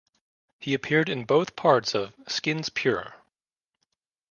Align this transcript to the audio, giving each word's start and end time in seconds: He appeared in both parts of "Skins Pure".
He 0.59 0.73
appeared 0.73 1.09
in 1.09 1.25
both 1.25 1.55
parts 1.55 1.93
of 1.93 2.15
"Skins 2.27 2.69
Pure". 2.69 3.13